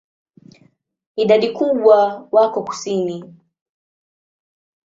[1.15, 3.33] Idadi kubwa wako kusini.